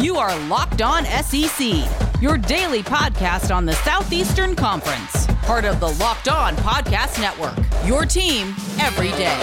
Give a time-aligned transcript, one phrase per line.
[0.00, 1.74] You are Locked On SEC,
[2.22, 7.58] your daily podcast on the Southeastern Conference, part of the Locked On Podcast Network.
[7.86, 9.36] Your team every day.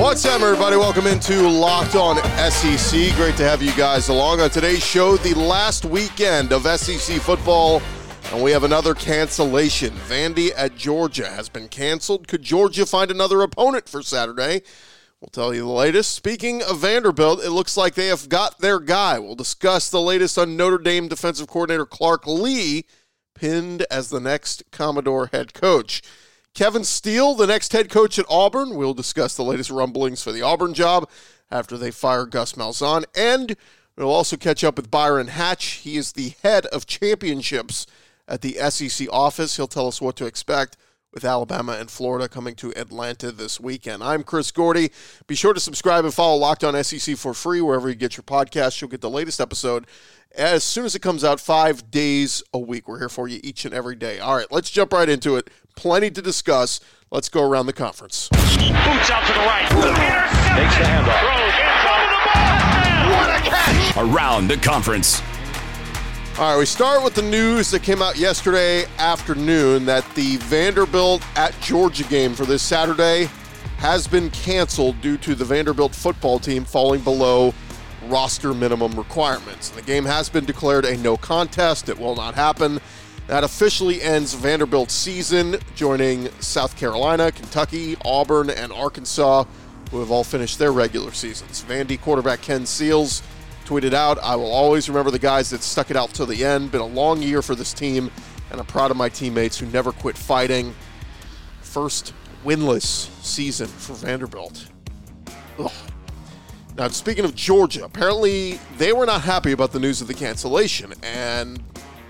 [0.00, 0.76] What's up, everybody?
[0.76, 2.16] Welcome into Locked On
[2.48, 3.12] SEC.
[3.16, 5.16] Great to have you guys along on today's show.
[5.16, 7.82] The last weekend of SEC football,
[8.32, 9.94] and we have another cancellation.
[9.94, 12.28] Vandy at Georgia has been canceled.
[12.28, 14.62] Could Georgia find another opponent for Saturday?
[15.20, 16.14] We'll tell you the latest.
[16.14, 19.18] Speaking of Vanderbilt, it looks like they have got their guy.
[19.18, 22.86] We'll discuss the latest on Notre Dame defensive coordinator Clark Lea,
[23.34, 26.00] pinned as the next Commodore head coach.
[26.54, 28.76] Kevin Steele, the next head coach at Auburn.
[28.76, 31.06] We'll discuss the latest rumblings for the Auburn job
[31.50, 33.04] after they fire Gus Malzahn.
[33.14, 33.56] And
[33.98, 35.64] we'll also catch up with Byron Hatch.
[35.64, 37.86] He is the head of championships
[38.26, 39.56] at the SEC office.
[39.56, 40.78] He'll tell us what to expect
[41.12, 44.02] with Alabama and Florida coming to Atlanta this weekend.
[44.02, 44.90] I'm Chris Gordy.
[45.26, 48.24] Be sure to subscribe and follow Locked On SEC for free wherever you get your
[48.24, 48.80] podcast.
[48.80, 49.86] You'll get the latest episode
[50.34, 52.86] as soon as it comes out, five days a week.
[52.86, 54.20] We're here for you each and every day.
[54.20, 55.50] All right, let's jump right into it.
[55.76, 56.80] Plenty to discuss.
[57.10, 58.28] Let's go around the conference.
[58.28, 59.66] Boots out to the right.
[59.68, 61.20] Takes the handoff.
[61.20, 62.10] Throws in the ball.
[63.10, 63.96] What a catch!
[63.96, 65.20] Around the conference.
[66.40, 71.22] All right, we start with the news that came out yesterday afternoon that the Vanderbilt
[71.36, 73.28] at Georgia game for this Saturday
[73.76, 77.52] has been canceled due to the Vanderbilt football team falling below
[78.06, 79.68] roster minimum requirements.
[79.68, 81.90] The game has been declared a no contest.
[81.90, 82.80] It will not happen.
[83.26, 89.44] That officially ends Vanderbilt's season, joining South Carolina, Kentucky, Auburn, and Arkansas,
[89.90, 91.62] who have all finished their regular seasons.
[91.68, 93.22] Vandy quarterback Ken Seals
[93.70, 96.72] tweeted out, I will always remember the guys that stuck it out till the end.
[96.72, 98.10] Been a long year for this team,
[98.50, 100.74] and I'm proud of my teammates who never quit fighting.
[101.60, 102.12] First
[102.44, 104.66] winless season for Vanderbilt.
[105.60, 105.70] Ugh.
[106.76, 110.92] Now, speaking of Georgia, apparently they were not happy about the news of the cancellation,
[111.04, 111.62] and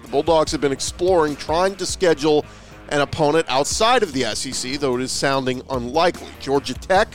[0.02, 2.46] the Bulldogs have been exploring trying to schedule
[2.88, 6.30] an opponent outside of the SEC, though it is sounding unlikely.
[6.40, 7.08] Georgia Tech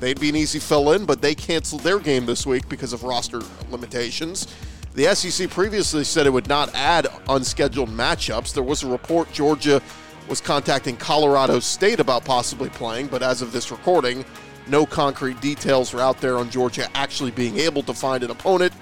[0.00, 3.04] They'd be an easy fill in, but they canceled their game this week because of
[3.04, 3.40] roster
[3.70, 4.46] limitations.
[4.94, 8.54] The SEC previously said it would not add unscheduled matchups.
[8.54, 9.80] There was a report Georgia
[10.26, 14.24] was contacting Colorado State about possibly playing, but as of this recording,
[14.68, 18.72] no concrete details are out there on Georgia actually being able to find an opponent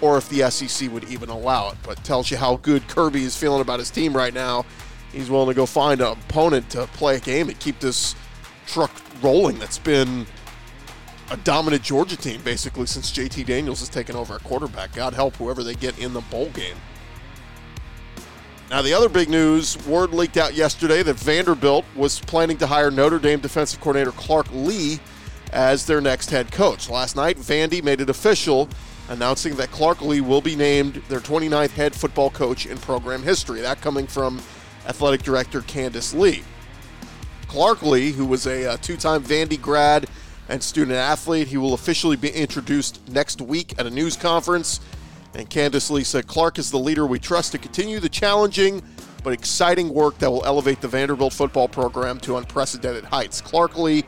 [0.00, 1.76] or if the SEC would even allow it.
[1.82, 4.64] But tells you how good Kirby is feeling about his team right now.
[5.12, 8.14] He's willing to go find an opponent to play a game and keep this
[8.66, 8.90] truck
[9.22, 10.26] rolling that's been
[11.32, 14.92] a dominant Georgia team basically since JT Daniels has taken over at quarterback.
[14.92, 16.76] God help whoever they get in the bowl game.
[18.68, 22.90] Now, the other big news word leaked out yesterday that Vanderbilt was planning to hire
[22.90, 24.98] Notre Dame defensive coordinator Clark Lea
[25.52, 26.88] as their next head coach.
[26.90, 28.68] Last night, Vandy made it official,
[29.08, 33.60] announcing that Clark Lea will be named their 29th head football coach in program history.
[33.60, 34.40] That coming from
[34.86, 36.42] athletic director Candice Lee.
[37.48, 40.08] Clark Lea, who was a, uh, a two time Vandy grad
[40.52, 41.48] and student athlete.
[41.48, 44.80] He will officially be introduced next week at a news conference.
[45.34, 48.82] And Candice Lee said Clark is the leader we trust to continue the challenging
[49.24, 53.40] but exciting work that will elevate the Vanderbilt football program to unprecedented heights.
[53.40, 54.04] Clark Lea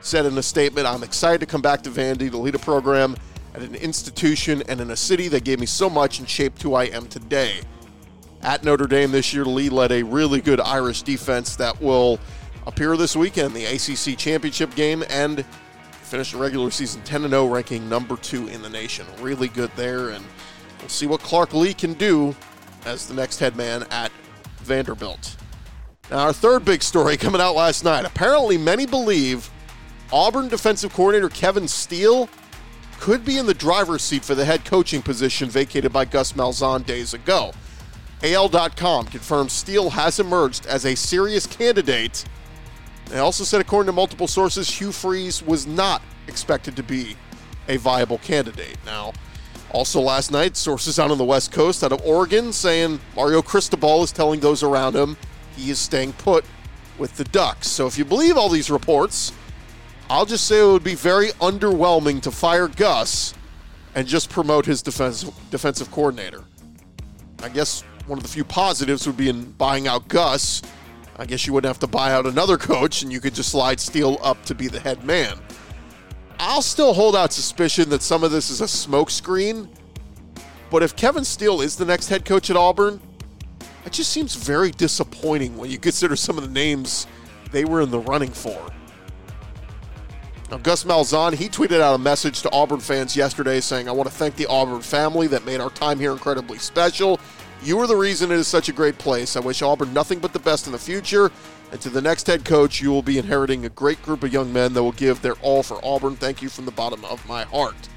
[0.00, 3.16] said in a statement, I'm excited to come back to Vandy to lead a program
[3.54, 6.74] at an institution and in a city that gave me so much and shaped who
[6.74, 7.60] I am today.
[8.42, 12.20] At Notre Dame this year, Lea led a really good Irish defense that will
[12.66, 15.44] appear this weekend, in the ACC championship game, and
[16.08, 19.06] finished the regular season 10 0, ranking number two in the nation.
[19.20, 20.24] Really good there, and
[20.80, 22.34] we'll see what Clark Lea can do
[22.86, 24.10] as the next head man at
[24.58, 25.36] Vanderbilt.
[26.10, 28.06] Now, our third big story coming out last night.
[28.06, 29.50] Apparently, many believe
[30.10, 32.28] Auburn defensive coordinator Kevin Steele
[32.98, 36.84] could be in the driver's seat for the head coaching position vacated by Gus Malzahn
[36.86, 37.52] days ago.
[38.22, 42.24] AL.com confirms Steele has emerged as a serious candidate
[43.10, 47.16] they also said, according to multiple sources, Hugh Freeze was not expected to be
[47.68, 48.76] a viable candidate.
[48.84, 49.12] Now,
[49.70, 54.02] also last night, sources out on the West Coast out of Oregon saying Mario Cristobal
[54.02, 55.16] is telling those around him
[55.56, 56.44] he is staying put
[56.98, 57.68] with the Ducks.
[57.68, 59.32] So if you believe all these reports,
[60.10, 63.34] I'll just say it would be very underwhelming to fire Gus
[63.94, 66.44] and just promote his defensive defensive coordinator.
[67.42, 70.62] I guess one of the few positives would be in buying out Gus
[71.18, 73.80] I guess you wouldn't have to buy out another coach and you could just slide
[73.80, 75.36] Steele up to be the head man.
[76.38, 79.68] I'll still hold out suspicion that some of this is a smokescreen.
[80.70, 83.00] But if Kevin Steele is the next head coach at Auburn,
[83.84, 87.06] it just seems very disappointing when you consider some of the names
[87.50, 88.70] they were in the running for.
[90.50, 94.08] Now, Gus Malzahn, he tweeted out a message to Auburn fans yesterday saying, I want
[94.08, 97.18] to thank the Auburn family that made our time here incredibly special.
[97.62, 99.34] You are the reason it is such a great place.
[99.36, 101.30] I wish Auburn nothing but the best in the future.
[101.72, 104.52] And to the next head coach, you will be inheriting a great group of young
[104.52, 106.16] men that will give their all for Auburn.
[106.16, 107.88] Thank you from the bottom of my heart.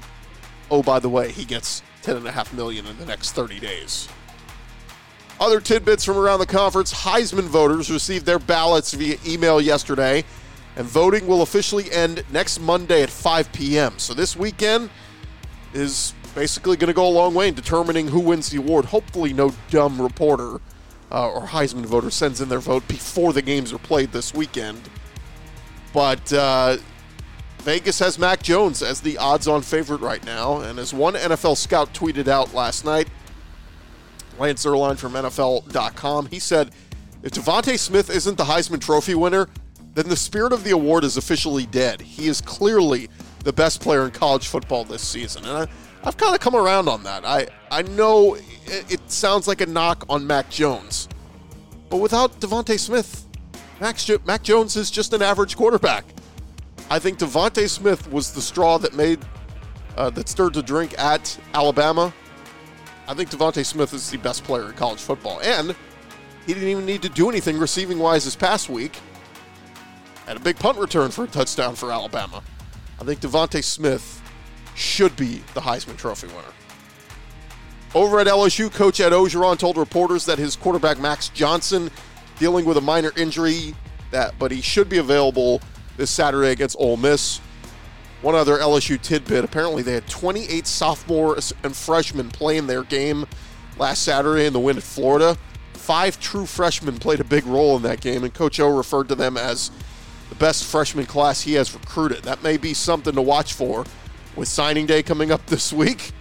[0.70, 4.08] Oh, by the way, he gets 10.5 million in the next 30 days.
[5.40, 10.24] Other tidbits from around the conference Heisman voters received their ballots via email yesterday,
[10.76, 13.94] and voting will officially end next Monday at 5 p.m.
[13.98, 14.90] So this weekend
[15.72, 18.86] is basically going to go a long way in determining who wins the award.
[18.86, 20.60] Hopefully, no dumb reporter
[21.10, 24.80] uh, or Heisman voter sends in their vote before the games are played this weekend.
[25.92, 26.78] But uh,
[27.58, 30.60] Vegas has Mac Jones as the odds on favorite right now.
[30.60, 33.08] And as one NFL scout tweeted out last night,
[34.38, 36.70] Lance Zierlein from NFL.com, he said,
[37.22, 39.48] if DeVonta Smith isn't the Heisman Trophy winner,
[39.94, 42.00] then the spirit of the award is officially dead.
[42.00, 43.08] He is clearly
[43.44, 45.44] the best player in college football this season.
[45.44, 45.66] And I,
[46.04, 47.24] I've kind of come around on that.
[47.24, 51.08] I, I know it, it sounds like a knock on Mac Jones,
[51.88, 53.26] but without DeVonta Smith,
[53.80, 56.04] Max, Mac Jones is just an average quarterback.
[56.90, 59.20] I think DeVonta Smith was the straw that made
[59.96, 62.12] uh, that stirred the drink at Alabama.
[63.06, 65.76] I think DeVonta Smith is the best player in college football, and
[66.46, 68.98] he didn't even need to do anything receiving wise this past week.
[70.26, 72.42] Had a big punt return for a touchdown for Alabama.
[73.00, 74.21] I think DeVonta Smith
[74.74, 76.42] should be the Heisman Trophy winner.
[77.94, 81.90] Over at LSU, Coach Ed Orgeron told reporters that his quarterback Max Johnson
[82.38, 83.74] dealing with a minor injury,
[84.10, 85.60] that but he should be available
[85.96, 87.38] this Saturday against Ole Miss.
[88.22, 93.26] One other LSU tidbit: apparently they had 28 sophomores and freshmen playing their game
[93.78, 95.36] last Saturday in the win at Florida.
[95.74, 99.14] Five true freshmen played a big role in that game, and Coach O referred to
[99.14, 99.70] them as
[100.30, 102.22] the best freshman class he has recruited.
[102.22, 103.84] That may be something to watch for
[104.36, 106.12] with signing day coming up this week,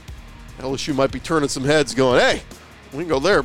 [0.59, 2.41] LSU might be turning some heads going, hey,
[2.91, 3.43] we can go there,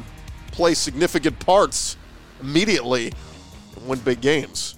[0.53, 1.97] play significant parts
[2.41, 3.13] immediately,
[3.77, 4.77] and win big games.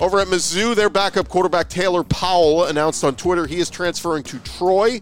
[0.00, 4.38] Over at Mizzou, their backup quarterback Taylor Powell announced on Twitter he is transferring to
[4.38, 5.00] Troy.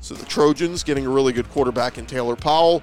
[0.00, 2.82] So the Trojans getting a really good quarterback in Taylor Powell.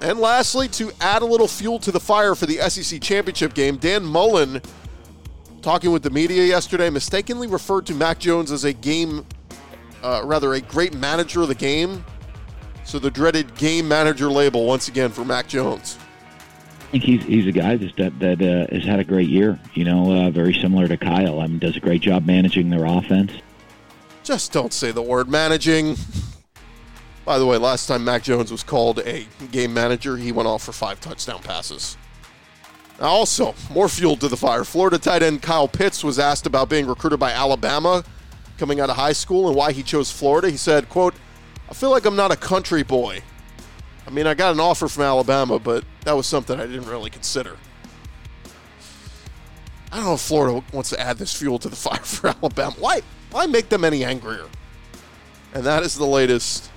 [0.00, 3.76] And lastly, to add a little fuel to the fire for the SEC championship game,
[3.76, 4.60] Dan Mullen
[5.62, 9.26] talking with the media yesterday, mistakenly referred to Mac Jones as a game,
[10.02, 12.04] uh, rather, a great manager of the game.
[12.84, 15.98] So the dreaded game manager label once again for Mac Jones.
[16.80, 19.58] I think he's he's a guy that that uh, has had a great year.
[19.74, 21.40] You know, uh, very similar to Kyle.
[21.40, 23.32] I mean, does a great job managing their offense.
[24.22, 25.96] Just don't say the word managing.
[27.24, 30.62] By the way, last time Mac Jones was called a game manager, he went off
[30.62, 31.96] for five touchdown passes.
[33.00, 34.64] Also, more fuel to the fire.
[34.64, 38.02] Florida tight end Kyle Pitts was asked about being recruited by Alabama
[38.58, 40.48] coming out of high school and why he chose Florida.
[40.48, 41.14] He said, quote,
[41.68, 43.22] I feel like I'm not a country boy.
[44.06, 47.10] I mean, I got an offer from Alabama, but that was something I didn't really
[47.10, 47.56] consider.
[49.92, 52.76] I don't know if Florida wants to add this fuel to the fire for Alabama.
[52.78, 54.46] Why, why make them any angrier?
[55.54, 56.70] And that is the latest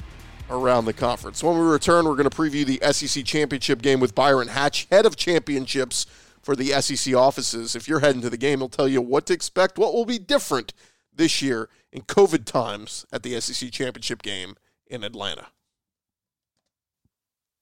[0.50, 1.44] around the conference.
[1.44, 5.06] When we return, we're going to preview the SEC championship game with Byron Hatch, head
[5.06, 6.06] of championships
[6.42, 7.76] for the SEC offices.
[7.76, 10.20] If you're heading to the game, he'll tell you what to expect, what will be
[10.20, 10.74] different
[11.14, 14.56] this year in COVID times at the SEC championship game
[14.88, 15.48] in Atlanta.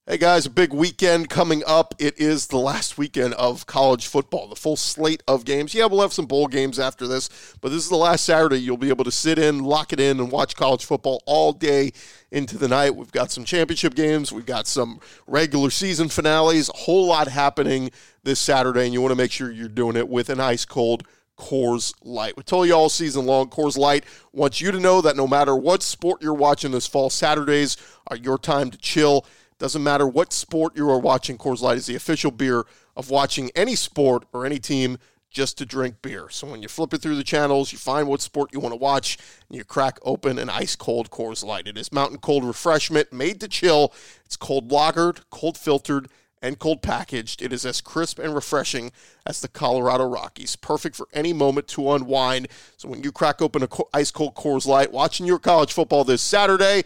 [0.10, 1.94] Hey guys, a big weekend coming up.
[2.00, 5.74] It is the last weekend of college football, the full slate of games.
[5.74, 8.78] Yeah, we'll have some bowl games after this, but this is the last Saturday you'll
[8.78, 11.92] be able to sit in, lock it in, and watch college football all day
[12.32, 12.96] into the night.
[12.96, 17.92] We've got some championship games, we've got some regular season finales, a whole lot happening
[18.24, 21.04] this Saturday, and you want to make sure you're doing it with an ice cold
[21.38, 22.38] Coors Light.
[22.38, 25.54] We told you all season long, Coors Light wants you to know that no matter
[25.54, 27.76] what sport you're watching this fall, Saturdays
[28.08, 29.26] are your time to chill.
[29.60, 33.50] Doesn't matter what sport you are watching, Coors Light is the official beer of watching
[33.56, 34.98] any sport or any team
[35.30, 36.30] just to drink beer.
[36.30, 38.80] So when you flip it through the channels, you find what sport you want to
[38.80, 39.18] watch,
[39.50, 41.68] and you crack open an ice cold Coors Light.
[41.68, 43.94] It is mountain cold refreshment made to chill.
[44.26, 46.08] It's cold lagered, cold filtered,
[46.42, 47.42] and cold packaged.
[47.42, 48.92] It is as crisp and refreshing
[49.26, 50.56] as the Colorado Rockies.
[50.56, 52.48] Perfect for any moment to unwind.
[52.78, 56.22] So when you crack open a ice cold Coors Light, watching your college football this
[56.22, 56.84] Saturday,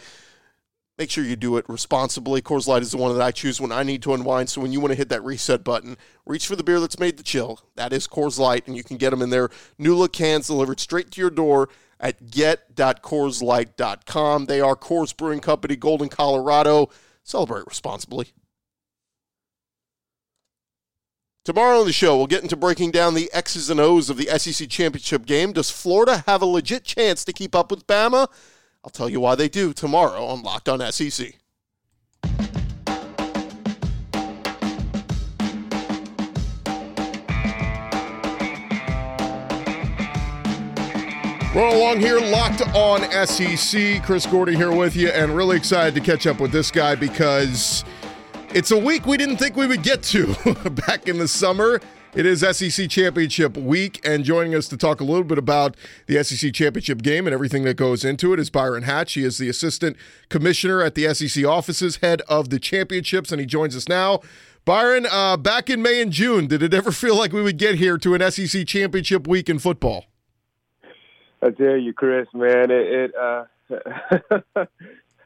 [1.01, 2.43] make sure you do it responsibly.
[2.43, 4.51] Coors Light is the one that I choose when I need to unwind.
[4.51, 7.17] So when you want to hit that reset button, reach for the beer that's made
[7.17, 7.59] to chill.
[7.73, 10.79] That is Coors Light, and you can get them in their new look cans delivered
[10.79, 14.45] straight to your door at get.coorslight.com.
[14.45, 16.91] They are Coors Brewing Company, Golden, Colorado.
[17.23, 18.27] Celebrate responsibly.
[21.43, 24.27] Tomorrow on the show, we'll get into breaking down the X's and O's of the
[24.37, 25.51] SEC championship game.
[25.51, 28.27] Does Florida have a legit chance to keep up with Bama?
[28.83, 31.35] I'll tell you why they do tomorrow on Locked On SEC.
[41.53, 44.01] Rolling along here, locked on SEC.
[44.03, 47.83] Chris Gordy here with you, and really excited to catch up with this guy because
[48.53, 50.33] it's a week we didn't think we would get to
[50.87, 51.81] back in the summer.
[52.13, 55.77] It is SEC Championship week, and joining us to talk a little bit about
[56.07, 59.13] the SEC Championship game and everything that goes into it is Byron Hatch.
[59.13, 59.95] He is the Assistant
[60.27, 64.19] Commissioner at the SEC offices, head of the championships, and he joins us now.
[64.65, 67.75] Byron, uh, back in May and June, did it ever feel like we would get
[67.75, 70.07] here to an SEC Championship week in football?
[71.41, 73.11] I tell you, Chris, man, it.
[73.11, 73.45] it uh,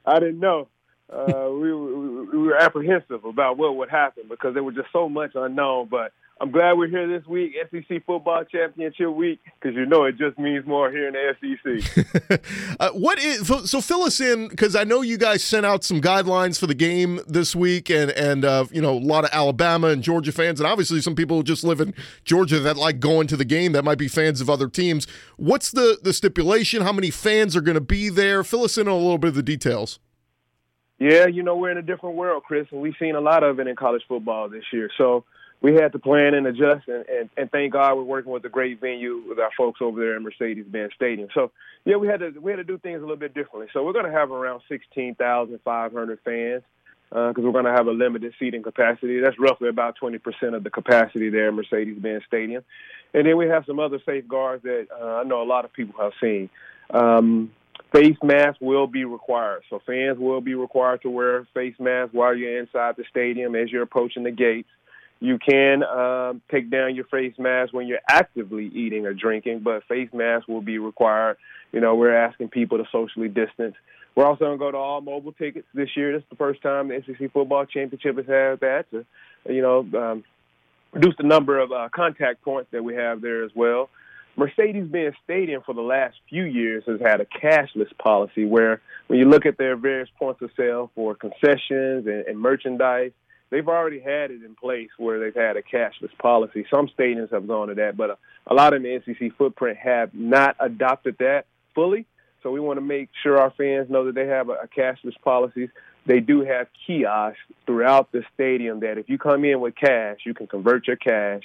[0.05, 0.67] I didn't know.
[1.11, 5.09] Uh, we, we, we were apprehensive about what would happen because there was just so
[5.09, 5.87] much unknown.
[5.89, 10.17] But I'm glad we're here this week, SEC Football Championship Week, because you know it
[10.17, 12.75] just means more here in the SEC.
[12.79, 13.79] uh, what is so?
[13.79, 17.21] Fill us in, because I know you guys sent out some guidelines for the game
[17.25, 20.67] this week, and and uh, you know a lot of Alabama and Georgia fans, and
[20.67, 21.93] obviously some people who just live in
[22.25, 25.07] Georgia that like going to the game that might be fans of other teams.
[25.37, 26.81] What's the the stipulation?
[26.81, 28.43] How many fans are going to be there?
[28.43, 29.99] Fill us in on a little bit of the details.
[30.99, 33.61] Yeah, you know we're in a different world, Chris, and we've seen a lot of
[33.61, 34.89] it in college football this year.
[34.97, 35.23] So
[35.65, 38.49] we had to plan and adjust, and, and, and thank God we're working with a
[38.57, 41.29] great venue with our folks over there at Mercedes-Benz Stadium.
[41.33, 41.51] So
[41.85, 43.67] yeah, we had to we had to do things a little bit differently.
[43.73, 46.61] So we're going to have around sixteen thousand five hundred fans
[47.09, 49.19] because uh, we're going to have a limited seating capacity.
[49.21, 52.63] That's roughly about twenty percent of the capacity there at Mercedes-Benz Stadium,
[53.15, 55.95] and then we have some other safeguards that uh, I know a lot of people
[55.99, 56.49] have seen.
[56.91, 57.51] Um,
[57.91, 59.63] face masks will be required.
[59.69, 63.71] So fans will be required to wear face masks while you're inside the stadium as
[63.71, 64.69] you're approaching the gates.
[65.19, 69.83] You can um, take down your face mask when you're actively eating or drinking, but
[69.85, 71.37] face masks will be required.
[71.71, 73.75] You know, we're asking people to socially distance.
[74.15, 76.13] We're also going to go to all mobile tickets this year.
[76.13, 79.05] This is the first time the SEC Football Championship has had that to,
[79.51, 80.23] you know, um,
[80.93, 83.89] reduce the number of uh, contact points that we have there as well.
[84.37, 89.25] Mercedes-Benz Stadium for the last few years has had a cashless policy where when you
[89.25, 93.11] look at their various points of sale for concessions and, and merchandise,
[93.55, 96.65] they've already had it in place where they've had a cashless policy.
[96.69, 100.13] Some stadiums have gone to that, but a, a lot of the NCC footprint have
[100.13, 102.05] not adopted that fully.
[102.43, 105.13] So we want to make sure our fans know that they have a, a cashless
[105.23, 105.69] policies.
[106.05, 110.33] They do have kiosks throughout the stadium that if you come in with cash, you
[110.33, 111.43] can convert your cash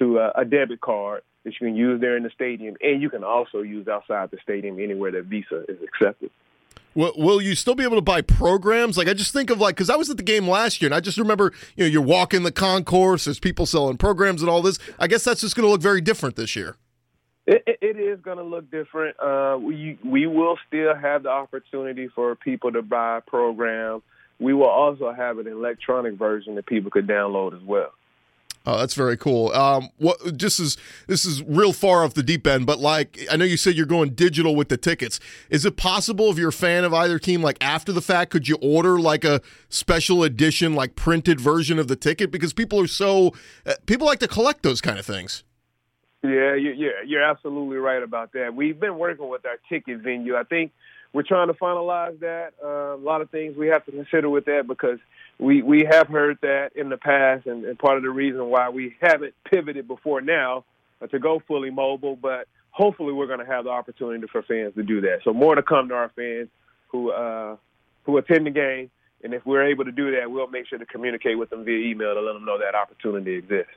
[0.00, 3.10] to a, a debit card that you can use there in the stadium, and you
[3.10, 6.30] can also use outside the stadium anywhere that Visa is accepted.
[6.94, 8.96] Will, will you still be able to buy programs?
[8.96, 10.94] Like I just think of like because I was at the game last year and
[10.94, 14.62] I just remember you know you're walking the concourse, there's people selling programs and all
[14.62, 14.78] this.
[14.98, 16.76] I guess that's just going to look very different this year.
[17.46, 19.20] It, it is going to look different.
[19.20, 24.02] Uh, we we will still have the opportunity for people to buy programs.
[24.38, 27.92] We will also have an electronic version that people could download as well.
[28.66, 29.52] Oh, that's very cool.
[29.52, 33.36] Um, what just is this is real far off the deep end, but like I
[33.36, 35.20] know you said you're going digital with the tickets.
[35.50, 38.48] Is it possible if you're a fan of either team, like after the fact, could
[38.48, 42.30] you order like a special edition, like printed version of the ticket?
[42.30, 43.34] Because people are so
[43.66, 45.44] uh, people like to collect those kind of things.
[46.22, 48.54] Yeah, you, yeah, you're absolutely right about that.
[48.54, 50.36] We've been working with our ticket venue.
[50.36, 50.72] I think
[51.12, 52.54] we're trying to finalize that.
[52.64, 54.98] Uh, a lot of things we have to consider with that because
[55.38, 58.68] we we have heard that in the past, and, and part of the reason why
[58.68, 60.64] we haven't pivoted before now
[61.02, 62.16] uh, to go fully mobile.
[62.16, 65.20] But hopefully, we're going to have the opportunity for fans to do that.
[65.24, 66.48] So more to come to our fans
[66.88, 67.56] who uh,
[68.04, 68.90] who attend the game,
[69.22, 71.90] and if we're able to do that, we'll make sure to communicate with them via
[71.90, 73.72] email to let them know that opportunity exists.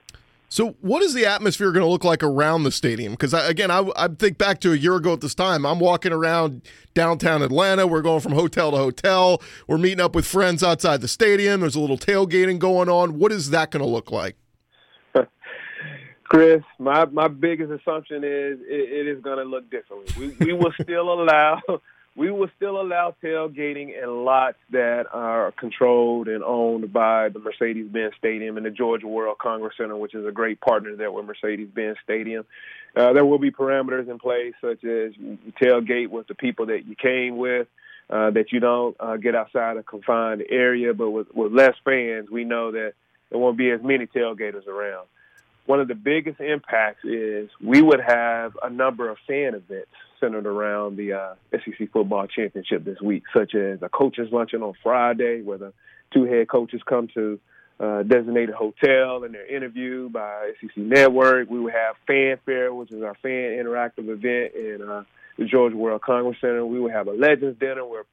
[0.49, 3.13] So, what is the atmosphere going to look like around the stadium?
[3.13, 5.65] Because again, I, I, think back to a year ago at this time.
[5.65, 6.61] I'm walking around
[6.93, 7.85] downtown Atlanta.
[7.85, 9.41] We're going from hotel to hotel.
[9.67, 11.59] We're meeting up with friends outside the stadium.
[11.59, 13.19] There's a little tailgating going on.
[13.19, 14.37] What is that going to look like?
[16.23, 20.33] Chris, my my biggest assumption is it, it is going to look differently.
[20.39, 21.61] We we will still allow
[22.17, 28.15] we will still allow tailgating in lots that are controlled and owned by the Mercedes-Benz
[28.17, 31.97] Stadium and the Georgia World Congress Center, which is a great partner there with Mercedes-Benz
[32.03, 32.43] Stadium.
[32.95, 35.13] Uh, there will be parameters in place, such as
[35.61, 37.67] tailgate with the people that you came with,
[38.09, 40.95] uh, that you don't uh, get outside a confined area.
[40.95, 42.93] But with, with less fans, we know that
[43.29, 45.05] there won't be as many tailgaters around
[45.67, 50.47] one of the biggest impacts is we would have a number of fan events centered
[50.47, 55.41] around the uh, SEC football championship this week, such as a coaches luncheon on Friday,
[55.41, 55.73] where the
[56.13, 57.39] two head coaches come to
[57.79, 61.49] uh, designated hotel and they're interviewed by SEC Network.
[61.49, 65.03] We would have Fanfare, which is our fan interactive event in uh,
[65.37, 66.65] the Georgia World Congress Center.
[66.65, 68.05] We would have a Legends Dinner where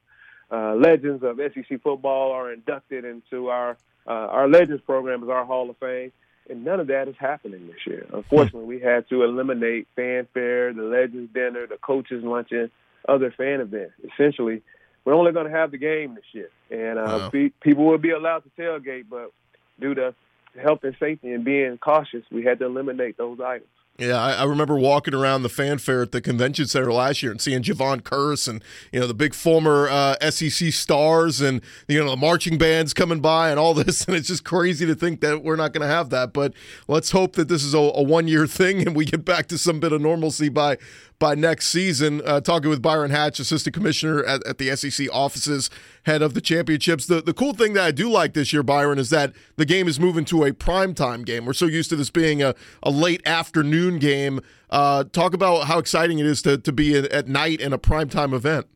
[0.51, 5.45] uh, legends of SEC football are inducted into our uh, our Legends program as our
[5.45, 6.11] Hall of Fame.
[6.49, 8.05] And none of that is happening this year.
[8.13, 12.69] Unfortunately, we had to eliminate fanfare, the Legends Dinner, the coaches luncheon,
[13.07, 13.93] other fan events.
[14.13, 14.61] Essentially,
[15.03, 17.29] we're only going to have the game this year, and uh, wow.
[17.29, 19.31] be, people will be allowed to tailgate, but
[19.79, 20.15] due to
[20.61, 23.69] health and safety and being cautious, we had to eliminate those items.
[23.97, 27.39] Yeah, I, I, remember walking around the fanfare at the convention center last year and
[27.39, 28.61] seeing Jevon Kearse and
[28.91, 33.21] you know the big former uh, SEC stars and you know the marching bands coming
[33.21, 35.87] by and all this, and it's just crazy to think that we're not going to
[35.87, 36.33] have that.
[36.33, 36.53] But
[36.89, 39.57] let's hope that this is a, a one year thing and we get back to
[39.57, 40.77] some bit of normalcy by
[41.17, 42.21] by next season.
[42.25, 45.69] Uh, talking with Byron Hatch, assistant commissioner at, at, the SEC offices,
[46.05, 47.05] head of the championships.
[47.05, 49.87] The the cool thing that I do like this year, Byron, is that the game
[49.87, 51.45] is moving to a primetime game.
[51.45, 54.41] We're so used to this being a, a late afternoon game.
[54.69, 58.33] Uh, talk about how exciting it is to, to be at night in a primetime
[58.33, 58.67] event.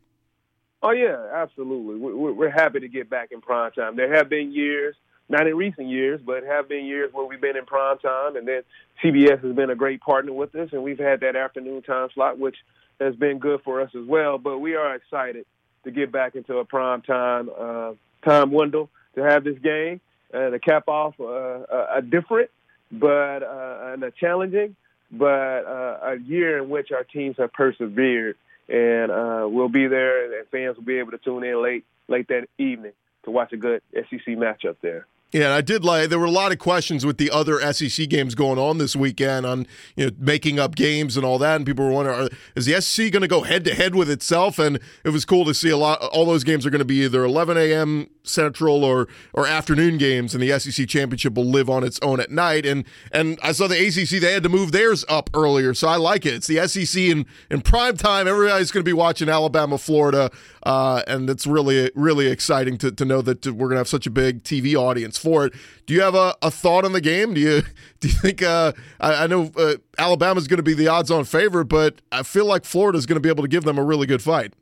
[0.82, 1.96] Oh yeah, absolutely.
[1.98, 3.96] We're happy to get back in prime time.
[3.96, 4.96] There have been years
[5.30, 8.48] not in recent years, but have been years where we've been in prime time, and
[8.48, 8.62] then
[9.02, 12.36] CBS has been a great partner with us, and we've had that afternoon time slot,
[12.36, 12.56] which
[13.00, 14.38] has been good for us as well.
[14.38, 15.46] But we are excited
[15.84, 17.92] to get back into a prime time uh,
[18.24, 20.00] time window to have this game
[20.32, 22.50] uh, to cap off uh, a different,
[22.92, 24.76] but uh, and a challenging,
[25.10, 25.26] but
[25.66, 28.36] uh, a year in which our teams have persevered,
[28.68, 32.28] and uh, we'll be there, and fans will be able to tune in late late
[32.28, 32.92] that evening
[33.24, 35.06] to watch a good SEC matchup there.
[35.32, 36.08] Yeah, I did like.
[36.08, 39.46] There were a lot of questions with the other SEC games going on this weekend
[39.46, 42.80] on you know making up games and all that, and people were wondering, is the
[42.80, 44.58] SEC going to go head to head with itself?
[44.58, 46.02] And it was cool to see a lot.
[46.02, 48.08] All those games are going to be either 11 a.m.
[48.24, 52.30] Central or or afternoon games, and the SEC championship will live on its own at
[52.30, 52.66] night.
[52.66, 55.96] And and I saw the ACC they had to move theirs up earlier, so I
[55.96, 56.34] like it.
[56.34, 58.26] It's the SEC in in prime time.
[58.26, 60.30] Everybody's going to be watching Alabama, Florida,
[60.62, 64.06] uh, and it's really really exciting to to know that we're going to have such
[64.06, 65.54] a big TV audience for it.
[65.86, 67.34] Do you have a, a thought on the game?
[67.34, 67.62] Do you
[68.00, 68.42] do you think?
[68.42, 72.46] Uh, I, I, know uh, Alabama's going to be the odds-on favorite, but I feel
[72.46, 74.54] like Florida's going to be able to give them a really good fight.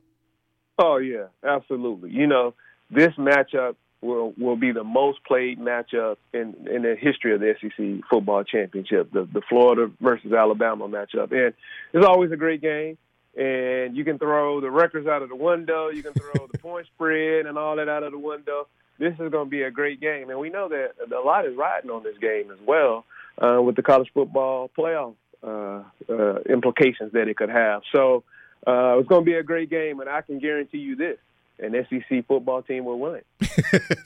[0.77, 2.11] Oh yeah, absolutely.
[2.11, 2.53] You know
[2.89, 7.55] this matchup will will be the most played matchup in in the history of the
[7.59, 11.53] SEC football championship, the the Florida versus Alabama matchup, and
[11.93, 12.97] it's always a great game.
[13.39, 16.87] And you can throw the records out of the window, you can throw the point
[16.95, 18.67] spread and all that out of the window.
[18.97, 21.55] This is going to be a great game, and we know that a lot is
[21.55, 23.05] riding on this game as well
[23.41, 27.81] uh, with the college football playoff uh, uh, implications that it could have.
[27.95, 28.25] So
[28.67, 31.17] uh, it's going to be a great game, and I can guarantee you this:
[31.61, 33.21] an SEC football team will win.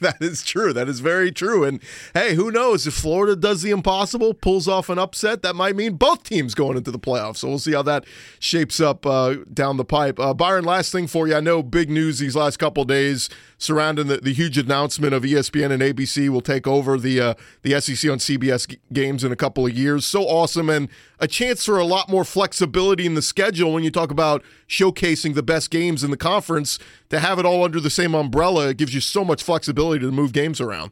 [0.02, 0.74] that is true.
[0.74, 1.63] That is very true.
[1.63, 1.82] And
[2.13, 5.96] hey, who knows if Florida does the impossible, pulls off an upset, that might mean
[5.96, 7.38] both teams going into the playoffs.
[7.38, 8.06] So we'll see how that
[8.39, 10.20] shapes up uh, down the pipe.
[10.20, 11.36] Uh, Byron, last thing for you.
[11.36, 13.30] I know big news these last couple days
[13.63, 17.80] surrounding the, the huge announcement of ESPN and ABC will take over the uh, the
[17.80, 20.06] SEC on CBS g- games in a couple of years.
[20.06, 20.89] So awesome and
[21.20, 25.36] a chance for a lot more flexibility in the schedule when you talk about showcasing
[25.36, 26.78] the best games in the conference.
[27.10, 30.12] To have it all under the same umbrella, it gives you so much flexibility to
[30.12, 30.91] move games around.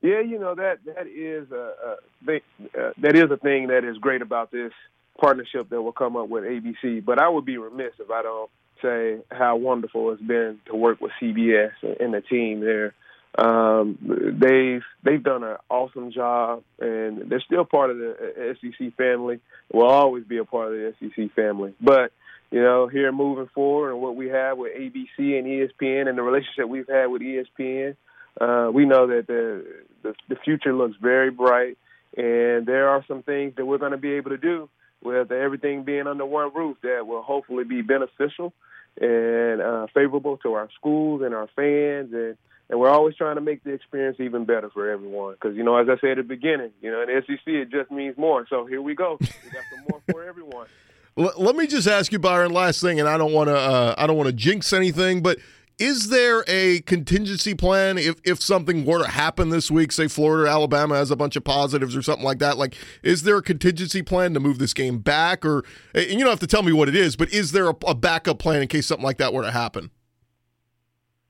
[0.00, 1.74] Yeah, you know that that is a,
[2.26, 4.72] a uh, that is a thing that is great about this
[5.20, 7.04] partnership that will come up with ABC.
[7.04, 8.50] But I would be remiss if I don't
[8.82, 12.94] say how wonderful it's been to work with CBS and the team there.
[13.38, 13.96] Um,
[14.40, 19.40] they've they've done an awesome job, and they're still part of the SEC family.
[19.72, 21.74] Will always be a part of the SEC family.
[21.80, 22.12] But
[22.52, 26.22] you know, here moving forward, and what we have with ABC and ESPN, and the
[26.22, 27.96] relationship we've had with ESPN,
[28.38, 29.64] uh, we know that the,
[30.02, 31.78] the the future looks very bright,
[32.14, 34.68] and there are some things that we're going to be able to do
[35.02, 38.52] with everything being under one roof that will hopefully be beneficial
[39.00, 42.36] and uh, favorable to our schools and our fans, and
[42.68, 45.32] and we're always trying to make the experience even better for everyone.
[45.32, 47.70] Because you know, as I said at the beginning, you know, in the SEC it
[47.70, 48.46] just means more.
[48.50, 49.16] So here we go.
[49.18, 50.66] We got some more for everyone.
[51.14, 54.06] Let me just ask you, Byron, last thing, and I don't want to uh, I
[54.06, 55.38] don't want to jinx anything, but
[55.78, 60.44] is there a contingency plan if, if something were to happen this week, say Florida
[60.44, 62.56] or Alabama has a bunch of positives or something like that?
[62.56, 65.44] Like, is there a contingency plan to move this game back?
[65.44, 67.74] Or, and you don't have to tell me what it is, but is there a,
[67.86, 69.90] a backup plan in case something like that were to happen?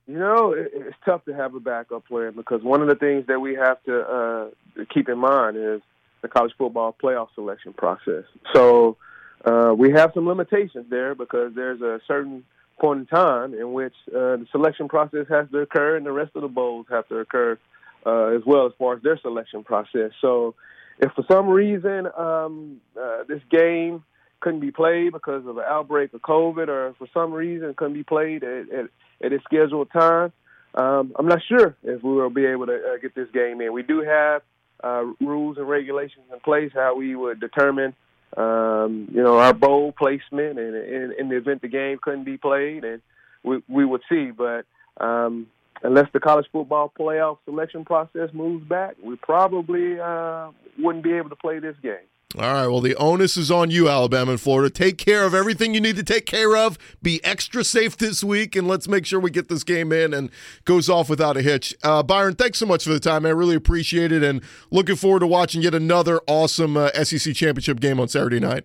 [0.06, 3.40] You know, it's tough to have a backup plan because one of the things that
[3.40, 5.80] we have to uh, keep in mind is
[6.20, 8.24] the college football playoff selection process.
[8.52, 8.98] So
[9.44, 12.44] uh, we have some limitations there because there's a certain
[12.80, 16.32] point in time in which uh, the selection process has to occur and the rest
[16.34, 17.58] of the bowls have to occur
[18.04, 20.10] uh, as well as far as their selection process.
[20.20, 20.54] So,
[20.98, 24.04] if for some reason um, uh, this game
[24.40, 28.02] couldn't be played because of an outbreak of COVID, or for some reason couldn't be
[28.02, 28.84] played at, at,
[29.24, 30.32] at its scheduled time,
[30.74, 33.72] um, I'm not sure if we will be able to uh, get this game in.
[33.72, 34.42] We do have
[34.82, 37.94] uh, rules and regulations in place how we would determine,
[38.36, 42.84] um, you know, our bowl placement, and in, the event the game couldn't be played,
[42.84, 43.02] and
[43.42, 44.30] we we would see.
[44.30, 44.64] But
[44.98, 45.46] um,
[45.82, 51.30] unless the college football playoff selection process moves back, we probably uh, wouldn't be able
[51.30, 52.06] to play this game.
[52.38, 52.66] All right.
[52.66, 54.70] Well, the onus is on you, Alabama and Florida.
[54.70, 56.78] Take care of everything you need to take care of.
[57.02, 60.30] Be extra safe this week, and let's make sure we get this game in and
[60.64, 61.74] goes off without a hitch.
[61.82, 63.26] Uh, Byron, thanks so much for the time.
[63.26, 67.80] I really appreciate it, and looking forward to watching yet another awesome uh, SEC championship
[67.80, 68.64] game on Saturday night.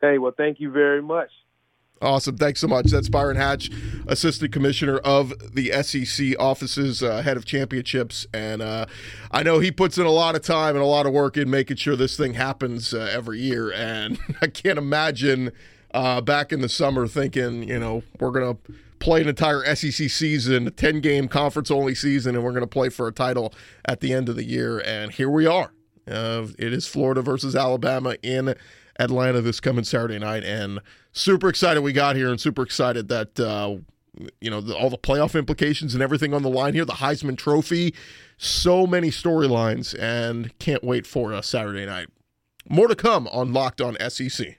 [0.00, 1.30] Hey, well, thank you very much.
[2.02, 2.36] Awesome.
[2.36, 2.86] Thanks so much.
[2.86, 3.70] That's Byron Hatch,
[4.06, 8.26] Assistant Commissioner of the SEC offices, uh, head of championships.
[8.34, 8.84] And uh,
[9.30, 11.48] I know he puts in a lot of time and a lot of work in
[11.48, 13.72] making sure this thing happens uh, every year.
[13.72, 15.52] And I can't imagine
[15.94, 20.10] uh, back in the summer thinking, you know, we're going to play an entire SEC
[20.10, 23.54] season, a 10 game conference only season, and we're going to play for a title
[23.86, 24.80] at the end of the year.
[24.80, 25.72] And here we are.
[26.06, 28.54] Uh, it is Florida versus Alabama in
[28.98, 30.80] Atlanta this coming Saturday night, and
[31.12, 33.76] super excited we got here, and super excited that uh,
[34.40, 36.84] you know the, all the playoff implications and everything on the line here.
[36.84, 37.94] The Heisman Trophy,
[38.36, 42.08] so many storylines, and can't wait for a Saturday night.
[42.68, 44.58] More to come on Locked On SEC.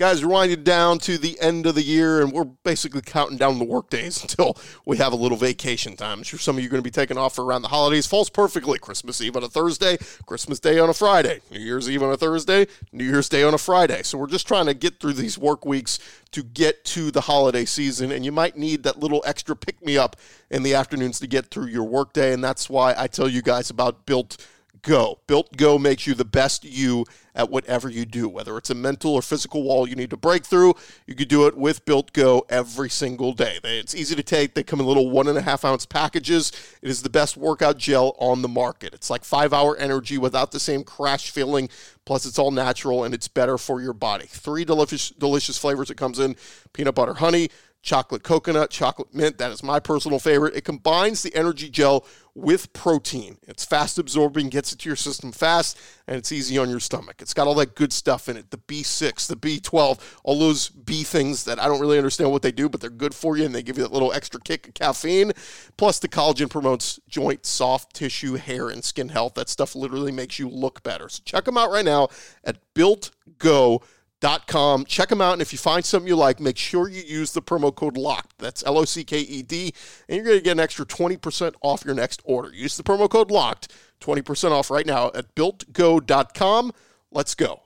[0.00, 3.58] Guys, we're winding down to the end of the year, and we're basically counting down
[3.58, 6.20] the work days until we have a little vacation time.
[6.20, 8.06] I'm sure some of you are going to be taking off for around the holidays.
[8.06, 8.78] Falls perfectly.
[8.78, 12.16] Christmas Eve on a Thursday, Christmas Day on a Friday, New Year's Eve on a
[12.16, 14.02] Thursday, New Year's Day on a Friday.
[14.02, 15.98] So we're just trying to get through these work weeks
[16.30, 19.98] to get to the holiday season, and you might need that little extra pick me
[19.98, 20.16] up
[20.48, 23.68] in the afternoons to get through your workday, and that's why I tell you guys
[23.68, 24.38] about Built
[24.82, 25.20] Go.
[25.26, 29.14] Built Go makes you the best you at whatever you do, whether it's a mental
[29.14, 30.74] or physical wall you need to break through.
[31.06, 33.58] You can do it with Built Go every single day.
[33.62, 34.54] It's easy to take.
[34.54, 36.52] They come in little one and a half ounce packages.
[36.82, 38.94] It is the best workout gel on the market.
[38.94, 41.68] It's like five hour energy without the same crash feeling.
[42.04, 44.26] Plus, it's all natural and it's better for your body.
[44.26, 46.36] Three delicious, delicious flavors it comes in
[46.72, 47.50] peanut butter honey
[47.82, 49.38] chocolate coconut, chocolate mint.
[49.38, 50.54] That is my personal favorite.
[50.54, 53.38] It combines the energy gel with protein.
[53.46, 57.16] It's fast absorbing, gets it to your system fast, and it's easy on your stomach.
[57.20, 61.02] It's got all that good stuff in it the B6, the B12, all those B
[61.02, 63.54] things that I don't really understand what they do, but they're good for you and
[63.54, 65.32] they give you that little extra kick of caffeine.
[65.76, 69.34] Plus, the collagen promotes joint, soft tissue, hair, and skin health.
[69.34, 71.08] That stuff literally makes you look better.
[71.08, 72.08] So check them out right now
[72.44, 73.82] at Built Go
[74.20, 74.84] Dot com.
[74.84, 77.40] Check them out, and if you find something you like, make sure you use the
[77.40, 78.32] promo code LOCKED.
[78.38, 79.72] That's L O C K E D,
[80.08, 82.52] and you're going to get an extra 20% off your next order.
[82.52, 83.68] Use the promo code LOCKED,
[84.00, 86.72] 20% off right now at builtgo.com.
[87.10, 87.62] Let's go.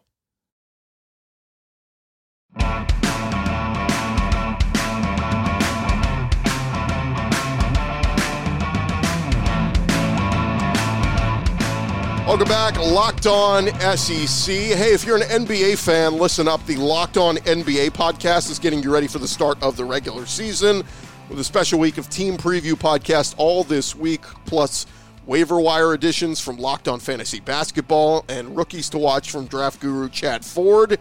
[12.35, 13.67] Welcome back, Locked On
[13.97, 14.53] SEC.
[14.53, 16.67] Hey, if you're an NBA fan, listen up.
[16.67, 20.27] The Locked On NBA podcast is getting you ready for the start of the regular
[20.27, 20.83] season
[21.29, 24.85] with a special week of team preview podcast all this week, plus
[25.27, 30.09] waiver wire editions from Locked On Fantasy Basketball and rookies to watch from draft guru
[30.09, 30.99] Chad Ford.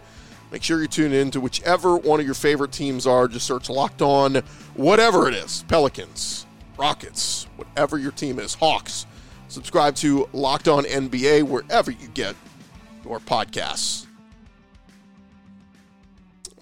[0.52, 3.26] Make sure you tune in to whichever one of your favorite teams are.
[3.26, 4.36] Just search Locked On,
[4.74, 6.46] whatever it is Pelicans,
[6.78, 9.06] Rockets, whatever your team is, Hawks.
[9.54, 12.34] Subscribe to Locked On NBA wherever you get
[13.04, 14.04] your podcasts.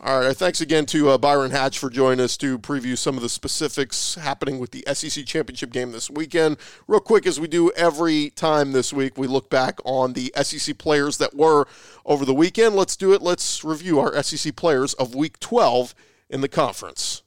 [0.05, 3.23] All right, thanks again to uh, Byron Hatch for joining us to preview some of
[3.23, 6.59] the specifics happening with the SEC championship game this weekend.
[6.87, 10.77] Real quick, as we do every time this week, we look back on the SEC
[10.77, 11.67] players that were
[12.05, 12.77] over the weekend.
[12.77, 13.23] Let's do it.
[13.23, 15.95] Let's review our SEC players of Week 12
[16.29, 17.22] in the conference.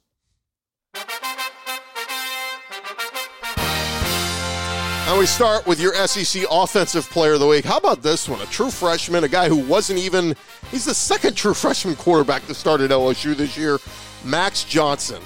[5.06, 7.64] And we start with your SEC Offensive Player of the Week.
[7.64, 8.40] How about this one?
[8.40, 10.34] A true freshman, a guy who wasn't even,
[10.72, 13.78] he's the second true freshman quarterback to start at LSU this year,
[14.24, 15.22] Max Johnson.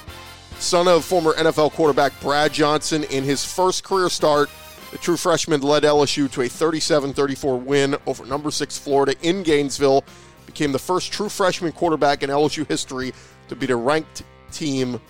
[0.58, 3.04] Son of former NFL quarterback Brad Johnson.
[3.04, 4.50] In his first career start,
[4.90, 9.42] the true freshman led LSU to a 37 34 win over number six Florida in
[9.42, 10.04] Gainesville.
[10.44, 13.14] Became the first true freshman quarterback in LSU history
[13.48, 15.00] to beat a ranked team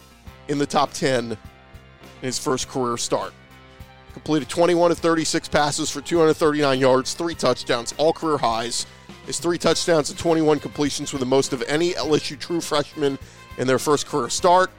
[0.46, 1.38] in the top 10 in
[2.20, 3.32] his first career start.
[4.12, 8.86] Completed 21 of 36 passes for 239 yards, three touchdowns, all career highs.
[9.26, 13.18] His three touchdowns and 21 completions were the most of any LSU true freshman
[13.58, 14.70] in their first career start.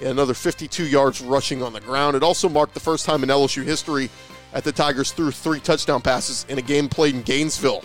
[0.00, 2.16] Another 52 yards rushing on the ground.
[2.16, 4.08] It also marked the first time in LSU history
[4.52, 7.84] that the Tigers threw three touchdown passes in a game played in Gainesville.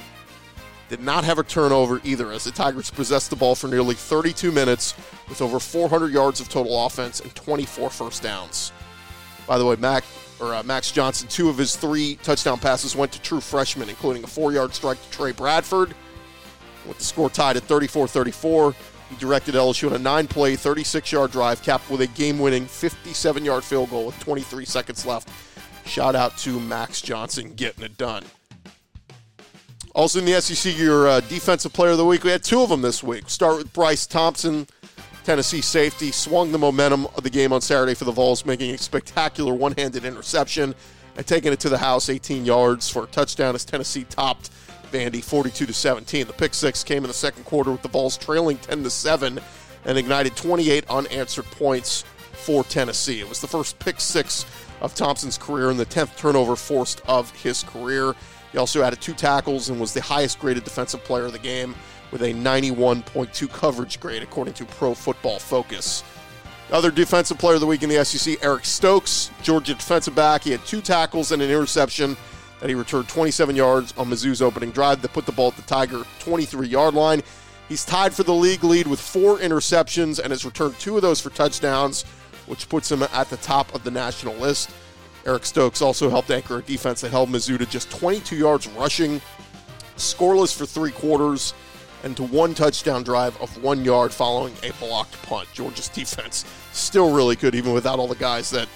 [0.90, 4.52] Did not have a turnover either, as the Tigers possessed the ball for nearly 32
[4.52, 4.94] minutes
[5.28, 8.72] with over 400 yards of total offense and 24 first downs.
[9.46, 10.06] By the way, Mac
[10.40, 14.24] or uh, Max Johnson, two of his three touchdown passes went to true freshmen, including
[14.24, 15.94] a four-yard strike to Trey Bradford.
[16.88, 18.76] With the score tied at 34-34,
[19.10, 24.06] he directed LSU on a nine-play, 36-yard drive, capped with a game-winning 57-yard field goal
[24.08, 25.30] with 23 seconds left.
[25.86, 28.24] Shout out to Max Johnson getting it done.
[29.96, 32.24] Also in the SEC, your uh, defensive player of the week.
[32.24, 33.30] We had two of them this week.
[33.30, 34.68] Start with Bryce Thompson,
[35.28, 38.78] Tennessee safety, swung the momentum of the game on Saturday for the Vols, making a
[38.78, 40.74] spectacular one-handed interception
[41.18, 44.52] and taking it to the house, 18 yards for a touchdown as Tennessee topped
[44.90, 46.28] Vandy 42 to 17.
[46.28, 49.38] The pick six came in the second quarter with the Vols trailing 10 to 7
[49.84, 53.20] and ignited 28 unanswered points for Tennessee.
[53.20, 54.46] It was the first pick six
[54.80, 58.16] of Thompson's career and the 10th turnover forced of his career.
[58.54, 61.76] He also added two tackles and was the highest graded defensive player of the game
[62.12, 66.04] with a 91.2 coverage grade, according to Pro Football Focus.
[66.72, 70.44] Other defensive player of the week in the SEC, Eric Stokes, Georgia defensive back.
[70.44, 72.18] He had two tackles and an interception
[72.60, 75.62] that he returned 27 yards on Mizzou's opening drive that put the ball at the
[75.64, 77.22] Tiger 23 yard line.
[77.70, 81.20] He's tied for the league lead with four interceptions and has returned two of those
[81.20, 82.04] for touchdowns,
[82.48, 84.72] which puts him at the top of the national list.
[85.26, 89.22] Eric Stokes also helped anchor a defense that held Mizzou to just 22 yards rushing,
[89.98, 91.54] scoreless for three quarters,
[92.04, 95.48] and to one touchdown drive of one yard following a blocked punt.
[95.54, 98.68] Georgia's defense still really good, even without all the guys that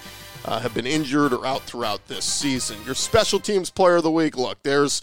[0.44, 2.76] uh, have been injured or out throughout this season.
[2.84, 5.02] Your special teams player of the week, look, there's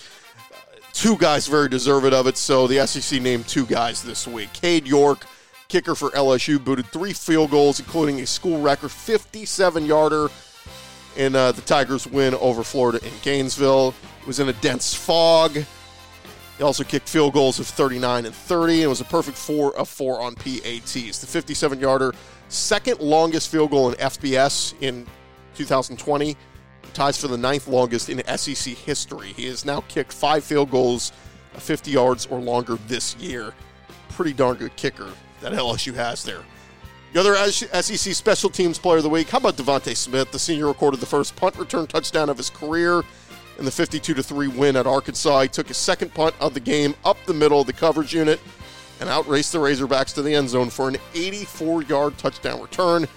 [0.94, 4.52] two guys very deserving of it, so the SEC named two guys this week.
[4.54, 5.26] Cade York,
[5.70, 10.28] kicker for LSU, booted three field goals, including a school record 57 yarder
[11.16, 13.94] in uh, the Tigers' win over Florida in Gainesville.
[14.22, 15.58] It was in a dense fog.
[16.60, 19.88] He also kicked field goals of 39 and 30 and was a perfect four of
[19.88, 21.20] four on PATs.
[21.20, 22.14] The 57 yarder,
[22.50, 25.08] second longest field goal in FBS in
[25.56, 26.36] 2020,
[26.94, 29.30] ties for the ninth longest in SEC history.
[29.30, 31.14] He has now kicked five field goals
[31.54, 33.54] of 50 yards or longer this year.
[34.10, 35.08] Pretty darn good kicker
[35.40, 36.44] that LSU has there.
[37.14, 40.30] The other SEC special teams player of the week, how about DeVonta Smith?
[40.34, 43.04] The senior recorded the first punt return touchdown of his career
[43.60, 45.42] in the 52 3 win at Arkansas.
[45.42, 48.40] He took his second punt of the game up the middle of the coverage unit
[49.00, 53.08] and outraced the Razorbacks to the end zone for an 84 yard touchdown return.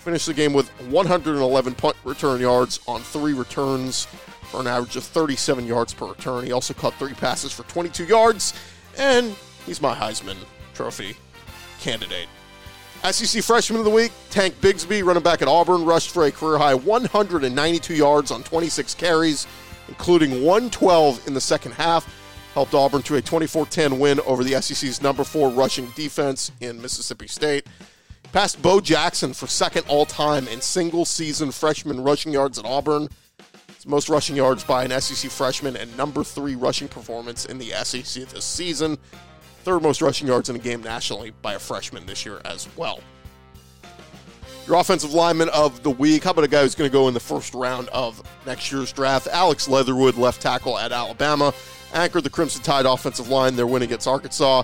[0.00, 4.06] Finished the game with 111 punt return yards on three returns
[4.50, 6.44] for an average of 37 yards per return.
[6.44, 8.54] He also caught three passes for 22 yards,
[8.98, 9.36] and
[9.66, 10.36] he's my Heisman
[10.74, 11.16] Trophy
[11.80, 12.28] candidate.
[13.04, 16.58] SEC Freshman of the Week, Tank Bigsby, running back at Auburn, rushed for a career
[16.58, 19.46] high 192 yards on 26 carries,
[19.90, 22.16] including 112 in the second half.
[22.54, 26.80] Helped Auburn to a 24 10 win over the SEC's number four rushing defense in
[26.80, 27.66] Mississippi State.
[28.32, 33.08] Passed Bo Jackson for second all time in single season freshman rushing yards at Auburn.
[33.68, 37.70] It's most rushing yards by an SEC freshman and number three rushing performance in the
[37.84, 38.98] SEC this season
[39.62, 43.00] third most rushing yards in a game nationally by a freshman this year as well.
[44.70, 46.22] Your offensive lineman of the week.
[46.22, 48.92] How about a guy who's going to go in the first round of next year's
[48.92, 49.26] draft?
[49.26, 51.52] Alex Leatherwood, left tackle at Alabama,
[51.92, 53.56] anchored the Crimson Tide offensive line.
[53.56, 54.62] Their win against Arkansas.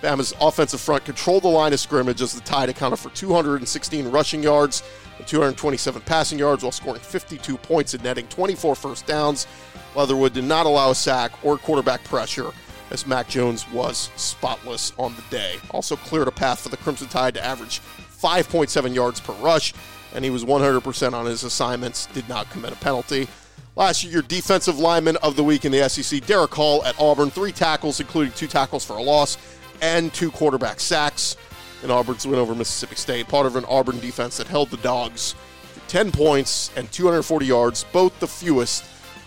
[0.00, 4.42] Bama's offensive front controlled the line of scrimmage as the Tide accounted for 216 rushing
[4.42, 4.82] yards
[5.18, 9.46] and 227 passing yards while scoring 52 points and netting 24 first downs.
[9.94, 12.50] Leatherwood did not allow a sack or quarterback pressure
[12.90, 15.56] as Mac Jones was spotless on the day.
[15.70, 17.82] Also cleared a path for the Crimson Tide to average
[18.24, 19.74] 5.7 yards per rush,
[20.14, 23.28] and he was 100% on his assignments, did not commit a penalty.
[23.76, 27.28] Last year, your defensive lineman of the week in the SEC, Derick Hall at Auburn,
[27.28, 29.36] three tackles, including two tackles for a loss
[29.82, 31.36] and two quarterback sacks
[31.82, 33.28] in Auburn's win over Mississippi State.
[33.28, 35.34] Part of an Auburn defense that held the Dogs
[35.74, 38.84] to 10 points and 240 yards, both the fewest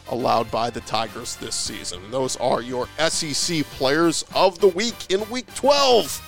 [0.09, 1.99] allowed by the Tigers this season.
[2.09, 6.26] those are your SEC players of the week in week 12.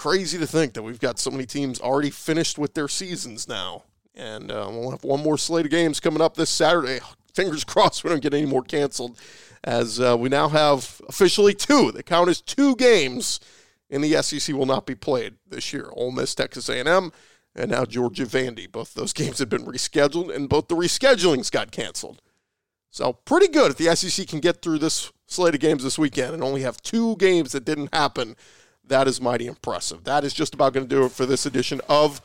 [0.00, 3.82] Crazy to think that we've got so many teams already finished with their seasons now.
[4.14, 7.00] And uh, we'll have one more slate of games coming up this Saturday.
[7.34, 9.18] Fingers crossed we don't get any more canceled,
[9.62, 11.92] as uh, we now have officially two.
[11.92, 13.40] They count as two games
[13.90, 15.90] in the SEC will not be played this year.
[15.92, 17.12] Ole Miss, Texas A&M,
[17.54, 18.72] and now Georgia Vandy.
[18.72, 22.22] Both those games have been rescheduled, and both the reschedulings got canceled.
[22.88, 26.32] So pretty good if the SEC can get through this slate of games this weekend
[26.32, 28.34] and only have two games that didn't happen.
[28.90, 30.02] That is mighty impressive.
[30.02, 32.20] That is just about going to do it for this edition of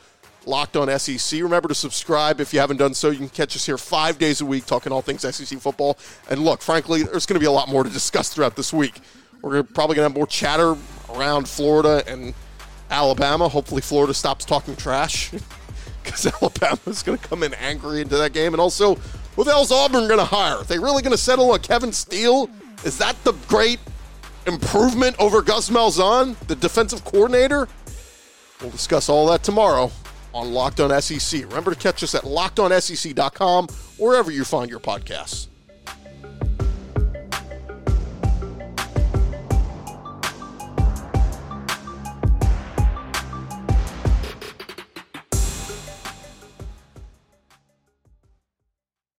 [0.48, 1.42] Locked on SEC.
[1.42, 3.10] Remember to subscribe if you haven't done so.
[3.10, 5.98] You can catch us here five days a week talking all things SEC football.
[6.30, 9.00] And look, frankly, there's going to be a lot more to discuss throughout this week.
[9.42, 10.76] We're probably going to have more chatter
[11.10, 12.34] around Florida and
[12.92, 13.48] Alabama.
[13.48, 15.32] Hopefully, Florida stops talking trash
[16.04, 18.54] because Alabama's going to come in angry into that game.
[18.54, 18.96] And also,
[19.36, 20.58] who the hell's Auburn going to hire?
[20.58, 22.50] Are they really going to settle on Kevin Steele?
[22.84, 23.80] Is that the great
[24.48, 27.68] improvement over Gus Malzahn, the defensive coordinator?
[28.62, 29.92] We'll discuss all that tomorrow
[30.34, 31.44] on Locked On SEC.
[31.44, 35.48] Remember to catch us at lockedonsec.com, or wherever you find your podcasts.